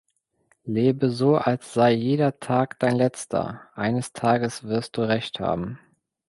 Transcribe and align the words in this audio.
Lebe 0.63 1.11
so 1.11 1.35
als 1.37 1.75
sei 1.75 1.93
jeder 1.93 2.39
Tag 2.39 2.79
dein 2.79 2.95
letzter, 2.95 3.61
eines 3.75 4.13
Tages 4.13 4.63
wirst 4.63 4.97
Du 4.97 5.01
recht 5.01 5.39
haben. 5.39 5.77